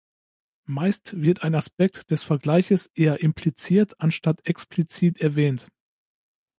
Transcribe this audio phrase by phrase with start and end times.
[0.65, 5.67] Meist wird ein Aspekt des Vergleiches eher impliziert anstatt explizit erwähnt.